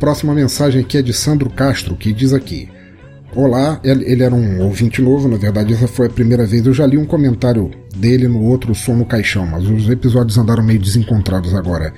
Próxima 0.00 0.34
mensagem 0.34 0.80
aqui 0.80 0.98
é 0.98 1.02
de 1.02 1.12
Sandro 1.12 1.48
Castro, 1.48 1.96
que 1.96 2.12
diz 2.12 2.32
aqui: 2.32 2.68
Olá, 3.36 3.78
ele 3.84 4.22
era 4.22 4.34
um 4.34 4.62
ouvinte 4.62 5.02
novo, 5.02 5.28
na 5.28 5.36
verdade 5.36 5.74
essa 5.74 5.86
foi 5.86 6.06
a 6.06 6.10
primeira 6.10 6.46
vez. 6.46 6.64
Eu 6.64 6.72
já 6.72 6.86
li 6.86 6.96
um 6.96 7.04
comentário 7.04 7.70
dele 7.94 8.26
no 8.26 8.42
outro 8.42 8.74
Som 8.74 8.94
no 8.94 9.04
Caixão, 9.04 9.46
mas 9.46 9.68
os 9.68 9.90
episódios 9.90 10.38
andaram 10.38 10.62
meio 10.62 10.80
desencontrados 10.80 11.54
agora. 11.54 11.92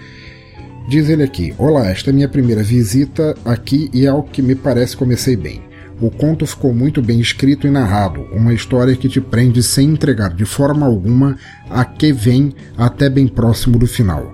Diz 0.89 1.09
ele 1.09 1.23
aqui: 1.23 1.55
Olá, 1.57 1.87
esta 1.87 2.11
é 2.11 2.13
minha 2.13 2.29
primeira 2.29 2.61
visita 2.61 3.37
aqui 3.45 3.89
e 3.95 4.05
ao 4.05 4.25
que 4.25 4.43
me 4.43 4.57
parece 4.57 4.97
comecei 4.97 5.37
bem. 5.37 5.63
O 6.01 6.11
conto 6.11 6.45
ficou 6.45 6.75
muito 6.75 7.01
bem 7.01 7.21
escrito 7.21 7.69
e 7.69 7.71
narrado, 7.71 8.23
uma 8.33 8.53
história 8.53 8.97
que 8.97 9.09
te 9.09 9.21
prende 9.21 9.63
sem 9.63 9.91
entregar 9.91 10.35
de 10.35 10.45
forma 10.45 10.87
alguma 10.87 11.39
a 11.71 11.85
que 11.85 12.13
vem 12.13 12.53
até 12.77 13.09
bem 13.09 13.29
próximo 13.29 13.79
do 13.79 13.87
final. 13.87 14.29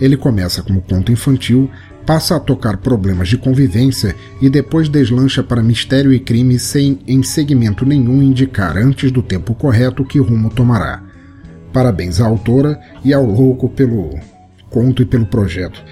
Ele 0.00 0.16
começa 0.16 0.62
como 0.62 0.80
conto 0.80 1.12
infantil, 1.12 1.70
passa 2.06 2.36
a 2.36 2.40
tocar 2.40 2.78
problemas 2.78 3.28
de 3.28 3.38
convivência 3.38 4.14
e 4.40 4.48
depois 4.48 4.88
deslancha 4.88 5.42
para 5.42 5.62
mistério 5.62 6.12
e 6.12 6.18
crime 6.18 6.58
sem 6.58 6.98
em 7.06 7.22
segmento 7.22 7.86
nenhum 7.86 8.22
indicar 8.22 8.76
antes 8.76 9.10
do 9.10 9.22
tempo 9.22 9.54
correto 9.54 10.04
que 10.04 10.18
rumo 10.18 10.50
tomará. 10.50 11.02
Parabéns 11.72 12.20
à 12.20 12.26
autora 12.26 12.80
e 13.04 13.12
ao 13.12 13.24
louco 13.24 13.68
pelo 13.68 14.18
conto 14.68 15.02
e 15.02 15.04
pelo 15.04 15.26
projeto. 15.26 15.82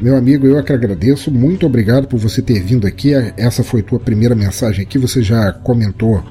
Meu 0.00 0.16
amigo, 0.16 0.46
eu 0.46 0.58
é 0.58 0.62
que 0.62 0.72
agradeço. 0.72 1.30
Muito 1.30 1.66
obrigado 1.66 2.08
por 2.08 2.18
você 2.18 2.42
ter 2.42 2.60
vindo 2.60 2.86
aqui. 2.86 3.12
Essa 3.36 3.62
foi 3.62 3.82
tua 3.82 3.98
primeira 3.98 4.34
mensagem 4.34 4.84
aqui. 4.84 4.98
Você 4.98 5.22
já 5.22 5.52
comentou 5.52 6.22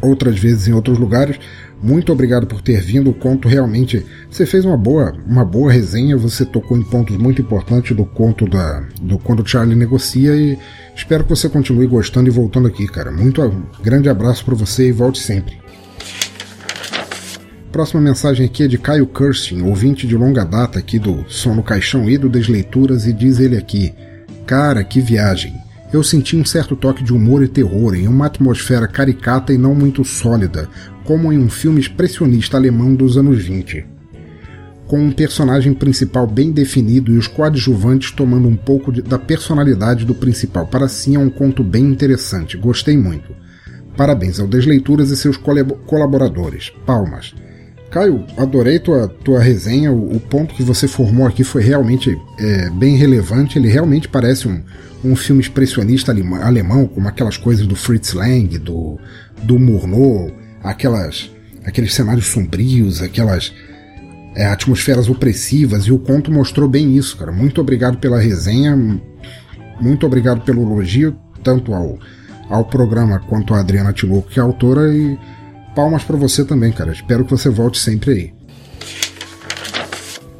outras 0.00 0.38
vezes 0.38 0.68
em 0.68 0.72
outros 0.72 0.98
lugares. 0.98 1.38
Muito 1.84 2.10
obrigado 2.10 2.46
por 2.46 2.62
ter 2.62 2.80
vindo. 2.80 3.10
O 3.10 3.14
conto 3.14 3.46
realmente. 3.46 4.04
Você 4.30 4.46
fez 4.46 4.64
uma 4.64 4.76
boa, 4.76 5.14
uma 5.26 5.44
boa 5.44 5.70
resenha. 5.70 6.16
Você 6.16 6.42
tocou 6.42 6.78
em 6.78 6.82
pontos 6.82 7.14
muito 7.18 7.42
importantes 7.42 7.94
do 7.94 8.06
conto 8.06 8.48
da, 8.48 8.82
do 9.02 9.18
quando 9.18 9.46
Charlie 9.46 9.76
negocia 9.76 10.34
e 10.34 10.58
espero 10.96 11.24
que 11.24 11.30
você 11.30 11.46
continue 11.46 11.86
gostando 11.86 12.26
e 12.26 12.32
voltando 12.32 12.68
aqui, 12.68 12.86
cara. 12.86 13.12
Muito 13.12 13.42
grande 13.82 14.08
abraço 14.08 14.42
para 14.46 14.54
você 14.54 14.88
e 14.88 14.92
volte 14.92 15.18
sempre. 15.18 15.62
Próxima 17.70 18.00
mensagem 18.00 18.46
aqui 18.46 18.62
é 18.62 18.68
de 18.68 18.78
Caio 18.78 19.06
Kirsten, 19.06 19.60
ouvinte 19.62 20.06
de 20.06 20.16
longa 20.16 20.44
data 20.44 20.78
aqui 20.78 20.98
do 20.98 21.24
Som 21.28 21.54
no 21.54 21.62
Caixão 21.62 22.08
e 22.08 22.16
do 22.16 22.30
Desleituras, 22.30 23.06
e 23.06 23.12
diz 23.12 23.40
ele 23.40 23.58
aqui: 23.58 23.92
Cara, 24.46 24.82
que 24.82 25.00
viagem! 25.00 25.63
Eu 25.94 26.02
senti 26.02 26.36
um 26.36 26.44
certo 26.44 26.74
toque 26.74 27.04
de 27.04 27.12
humor 27.12 27.44
e 27.44 27.46
terror 27.46 27.94
em 27.94 28.08
uma 28.08 28.26
atmosfera 28.26 28.88
caricata 28.88 29.52
e 29.52 29.56
não 29.56 29.76
muito 29.76 30.04
sólida, 30.04 30.68
como 31.04 31.32
em 31.32 31.38
um 31.38 31.48
filme 31.48 31.80
expressionista 31.80 32.56
alemão 32.56 32.96
dos 32.96 33.16
anos 33.16 33.40
20. 33.40 33.86
Com 34.88 34.98
um 34.98 35.12
personagem 35.12 35.72
principal 35.72 36.26
bem 36.26 36.50
definido 36.50 37.12
e 37.12 37.16
os 37.16 37.28
coadjuvantes 37.28 38.10
tomando 38.10 38.48
um 38.48 38.56
pouco 38.56 38.90
de, 38.90 39.02
da 39.02 39.20
personalidade 39.20 40.04
do 40.04 40.16
principal 40.16 40.66
para 40.66 40.88
si, 40.88 41.14
é 41.14 41.18
um 41.18 41.30
conto 41.30 41.62
bem 41.62 41.84
interessante. 41.84 42.56
Gostei 42.56 42.96
muito. 42.96 43.32
Parabéns 43.96 44.40
ao 44.40 44.48
Desleituras 44.48 45.12
e 45.12 45.16
seus 45.16 45.36
colaboradores. 45.36 46.72
Palmas. 46.84 47.32
Caio, 47.88 48.24
adorei 48.36 48.80
tua, 48.80 49.06
tua 49.06 49.38
resenha. 49.38 49.92
O, 49.92 50.16
o, 50.16 50.18
ponto 50.18 50.56
que 50.56 50.64
você 50.64 50.88
formou 50.88 51.24
aqui 51.24 51.44
foi 51.44 51.62
realmente 51.62 52.20
é, 52.40 52.68
bem 52.70 52.96
relevante. 52.96 53.56
Ele 53.56 53.68
realmente 53.68 54.08
parece 54.08 54.48
um, 54.48 54.60
um 55.04 55.14
filme 55.14 55.42
expressionista 55.42 56.12
alemão, 56.42 56.86
como 56.86 57.06
aquelas 57.06 57.36
coisas 57.36 57.66
do 57.66 57.76
Fritz 57.76 58.14
Lang, 58.14 58.58
do, 58.58 58.98
do 59.42 59.58
Murnau, 59.58 60.30
aquelas, 60.62 61.30
aqueles 61.64 61.94
cenários 61.94 62.26
sombrios, 62.26 63.02
aquelas 63.02 63.52
é, 64.34 64.46
atmosferas 64.46 65.08
opressivas. 65.08 65.84
E 65.84 65.92
o 65.92 65.98
conto 65.98 66.32
mostrou 66.32 66.68
bem 66.68 66.96
isso, 66.96 67.16
cara. 67.16 67.30
Muito 67.30 67.60
obrigado 67.60 67.98
pela 67.98 68.18
resenha. 68.18 68.76
Muito 69.80 70.06
obrigado 70.06 70.40
pelo 70.42 70.62
elogio, 70.62 71.16
tanto 71.42 71.74
ao, 71.74 71.98
ao 72.48 72.64
programa 72.64 73.18
quanto 73.20 73.54
a 73.54 73.60
Adriana 73.60 73.92
Tinoco, 73.92 74.30
que 74.30 74.40
é 74.40 74.42
autora. 74.42 74.92
E 74.92 75.18
palmas 75.74 76.02
para 76.02 76.16
você 76.16 76.44
também, 76.44 76.72
cara. 76.72 76.92
Espero 76.92 77.24
que 77.24 77.30
você 77.30 77.50
volte 77.50 77.78
sempre 77.78 78.10
aí. 78.12 78.43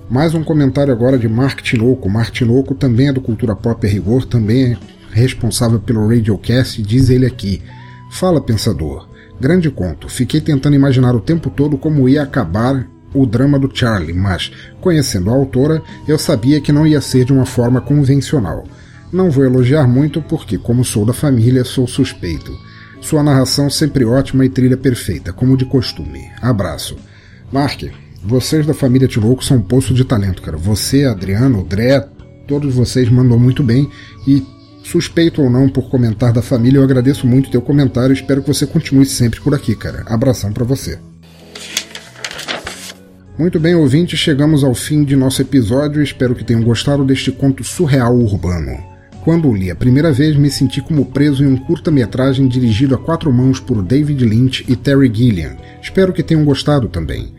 Mais 0.09 0.35
um 0.35 0.45
comentário 0.45 0.93
agora 0.93 1.19
de 1.19 1.29
Mark 1.29 1.62
Tinoco. 1.62 2.11
Mark 2.11 2.31
Tinoco 2.31 2.75
também 2.75 3.09
é 3.09 3.12
do 3.12 3.23
Cultura 3.23 3.57
Pop 3.57 3.87
a 3.87 3.90
Rigor, 3.90 4.27
também 4.27 4.73
é 4.73 4.77
responsável 5.11 5.81
pelo 5.81 6.07
Radiocast, 6.07 6.83
diz 6.83 7.09
ele 7.09 7.25
aqui. 7.25 7.62
Fala, 8.11 8.40
pensador. 8.40 9.09
Grande 9.40 9.71
conto. 9.71 10.09
Fiquei 10.09 10.40
tentando 10.40 10.77
imaginar 10.77 11.14
o 11.14 11.21
tempo 11.21 11.49
todo 11.49 11.79
como 11.79 12.09
ia 12.09 12.23
acabar 12.23 12.87
o 13.14 13.25
drama 13.25 13.59
do 13.59 13.71
Charlie, 13.73 14.12
mas, 14.12 14.53
conhecendo 14.81 15.31
a 15.31 15.35
autora, 15.35 15.83
eu 16.07 16.19
sabia 16.19 16.61
que 16.61 16.73
não 16.73 16.87
ia 16.87 17.01
ser 17.01 17.25
de 17.25 17.33
uma 17.33 17.47
forma 17.47 17.81
convencional. 17.81 18.64
Não 19.12 19.31
vou 19.31 19.45
elogiar 19.45 19.87
muito 19.87 20.21
porque, 20.21 20.59
como 20.59 20.85
sou 20.85 21.07
da 21.07 21.12
família, 21.12 21.64
sou 21.64 21.87
suspeito. 21.87 22.53
Sua 23.01 23.23
narração 23.23 23.71
sempre 23.71 24.05
ótima 24.05 24.45
e 24.45 24.49
trilha 24.49 24.77
perfeita, 24.77 25.33
como 25.33 25.57
de 25.57 25.64
costume. 25.64 26.31
Abraço. 26.43 26.97
Mark, 27.53 27.85
vocês 28.25 28.67
da 28.67 28.73
família 28.73 29.07
Tiloco 29.07 29.45
são 29.45 29.59
um 29.59 29.63
poço 29.63 29.93
de 29.93 30.05
talento, 30.05 30.41
cara. 30.41 30.57
Você, 30.57 31.05
Adriano, 31.05 31.61
o 31.61 31.65
Dré, 31.65 32.01
todos 32.49 32.75
vocês 32.75 33.09
mandam 33.11 33.39
muito 33.39 33.63
bem 33.63 33.89
e 34.27 34.43
suspeito 34.83 35.43
ou 35.43 35.51
não 35.51 35.69
por 35.69 35.91
comentar 35.91 36.33
da 36.33 36.43
família, 36.43 36.79
eu 36.79 36.85
agradeço 36.85 37.27
muito 37.27 37.51
teu 37.51 37.61
comentário 37.61 38.13
e 38.13 38.17
espero 38.17 38.43
que 38.43 38.49
você 38.49 38.67
continue 38.67 39.05
sempre 39.05 39.41
por 39.41 39.55
aqui, 39.55 39.75
cara. 39.75 40.05
Abração 40.07 40.53
para 40.53 40.65
você. 40.65 40.99
Muito 43.39 43.59
bem, 43.59 43.75
ouvintes, 43.75 44.19
chegamos 44.19 44.63
ao 44.63 44.75
fim 44.75 45.05
de 45.05 45.17
nosso 45.17 45.43
episódio. 45.43 46.03
Espero 46.03 46.35
que 46.35 46.45
tenham 46.45 46.63
gostado 46.63 47.05
deste 47.05 47.31
conto 47.33 47.65
surreal 47.65 48.17
urbano. 48.17 48.79
Quando 49.23 49.49
o 49.49 49.55
li 49.55 49.71
a 49.71 49.75
primeira 49.75 50.13
vez, 50.13 50.37
me 50.37 50.51
senti 50.51 50.81
como 50.81 51.07
preso 51.07 51.43
em 51.43 51.47
um 51.47 51.57
curta-metragem 51.57 52.47
dirigido 52.47 52.95
a 52.95 52.99
quatro 52.99 53.33
mãos 53.33 53.59
por 53.59 53.83
David 53.83 54.25
Lynch 54.25 54.65
e 54.69 54.77
Terry 54.77 55.11
Gilliam. 55.13 55.57
Espero 55.83 56.13
que 56.13 56.23
tenham 56.23 56.45
gostado 56.45 56.89
também. 56.89 57.33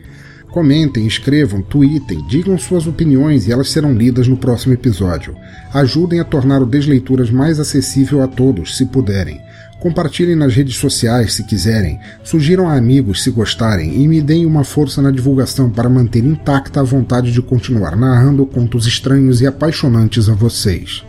Comentem, 0.56 1.06
escrevam, 1.06 1.60
tweetem, 1.60 2.26
digam 2.26 2.56
suas 2.56 2.86
opiniões 2.86 3.46
e 3.46 3.52
elas 3.52 3.68
serão 3.68 3.92
lidas 3.92 4.26
no 4.26 4.38
próximo 4.38 4.72
episódio. 4.72 5.36
Ajudem 5.70 6.18
a 6.18 6.24
tornar 6.24 6.62
o 6.62 6.66
Desleituras 6.66 7.30
mais 7.30 7.60
acessível 7.60 8.22
a 8.22 8.26
todos, 8.26 8.74
se 8.74 8.86
puderem. 8.86 9.38
Compartilhem 9.78 10.34
nas 10.34 10.54
redes 10.54 10.76
sociais 10.76 11.34
se 11.34 11.44
quiserem, 11.44 12.00
sugiram 12.24 12.70
a 12.70 12.74
amigos 12.74 13.22
se 13.22 13.30
gostarem 13.30 14.02
e 14.02 14.08
me 14.08 14.22
deem 14.22 14.46
uma 14.46 14.64
força 14.64 15.02
na 15.02 15.10
divulgação 15.10 15.68
para 15.68 15.90
manter 15.90 16.24
intacta 16.24 16.80
a 16.80 16.82
vontade 16.82 17.32
de 17.32 17.42
continuar 17.42 17.94
narrando 17.94 18.46
contos 18.46 18.86
estranhos 18.86 19.42
e 19.42 19.46
apaixonantes 19.46 20.26
a 20.26 20.32
vocês. 20.32 21.04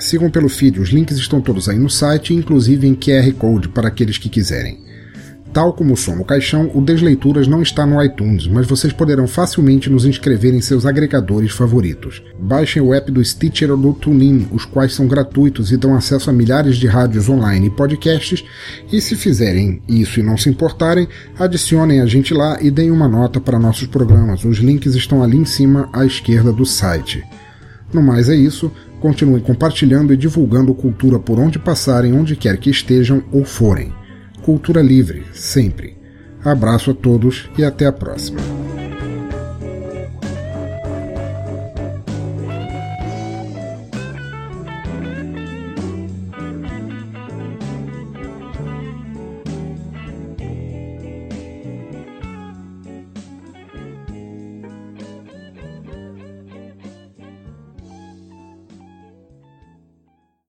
Sigam 0.00 0.28
pelo 0.28 0.48
feed, 0.48 0.80
os 0.80 0.88
links 0.88 1.16
estão 1.16 1.40
todos 1.40 1.68
aí 1.68 1.78
no 1.78 1.88
site, 1.88 2.34
inclusive 2.34 2.88
em 2.88 2.96
QR 2.96 3.32
Code 3.38 3.68
para 3.68 3.86
aqueles 3.86 4.18
que 4.18 4.28
quiserem. 4.28 4.89
Tal 5.52 5.72
como 5.72 5.94
o 5.94 5.96
Som 5.96 6.14
no 6.14 6.24
Caixão, 6.24 6.70
o 6.72 6.80
Desleituras 6.80 7.48
não 7.48 7.60
está 7.60 7.84
no 7.84 8.00
iTunes, 8.02 8.46
mas 8.46 8.68
vocês 8.68 8.92
poderão 8.92 9.26
facilmente 9.26 9.90
nos 9.90 10.04
inscrever 10.04 10.54
em 10.54 10.60
seus 10.60 10.86
agregadores 10.86 11.50
favoritos. 11.50 12.22
Baixem 12.38 12.80
o 12.80 12.94
app 12.94 13.10
do 13.10 13.24
Stitcher 13.24 13.72
ou 13.72 13.76
do 13.76 13.92
TuneIn, 13.92 14.46
os 14.52 14.64
quais 14.64 14.94
são 14.94 15.08
gratuitos 15.08 15.72
e 15.72 15.76
dão 15.76 15.96
acesso 15.96 16.30
a 16.30 16.32
milhares 16.32 16.76
de 16.76 16.86
rádios 16.86 17.28
online 17.28 17.66
e 17.66 17.70
podcasts, 17.70 18.44
e 18.92 19.00
se 19.00 19.16
fizerem 19.16 19.82
isso 19.88 20.20
e 20.20 20.22
não 20.22 20.36
se 20.36 20.48
importarem, 20.48 21.08
adicionem 21.36 22.00
a 22.00 22.06
gente 22.06 22.32
lá 22.32 22.58
e 22.62 22.70
deem 22.70 22.92
uma 22.92 23.08
nota 23.08 23.40
para 23.40 23.58
nossos 23.58 23.88
programas. 23.88 24.44
Os 24.44 24.58
links 24.58 24.94
estão 24.94 25.20
ali 25.20 25.36
em 25.36 25.44
cima 25.44 25.88
à 25.92 26.06
esquerda 26.06 26.52
do 26.52 26.64
site. 26.64 27.24
No 27.92 28.00
mais 28.00 28.28
é 28.28 28.36
isso, 28.36 28.70
continuem 29.00 29.42
compartilhando 29.42 30.12
e 30.12 30.16
divulgando 30.16 30.72
cultura 30.72 31.18
por 31.18 31.40
onde 31.40 31.58
passarem, 31.58 32.12
onde 32.12 32.36
quer 32.36 32.56
que 32.56 32.70
estejam 32.70 33.20
ou 33.32 33.44
forem. 33.44 33.92
Cultura 34.50 34.82
livre, 34.82 35.22
sempre. 35.32 35.96
Abraço 36.44 36.90
a 36.90 36.94
todos 36.94 37.48
e 37.56 37.62
até 37.62 37.86
a 37.86 37.92
próxima. 37.92 38.40